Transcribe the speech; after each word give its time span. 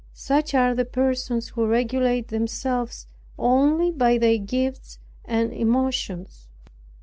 Such 0.15 0.55
are 0.55 0.73
the 0.73 0.83
persons 0.83 1.49
who 1.49 1.67
regulate 1.67 2.29
themselves 2.29 3.05
only 3.37 3.91
by 3.91 4.17
their 4.17 4.39
gifts 4.39 4.97
and 5.25 5.53
emotions. 5.53 6.47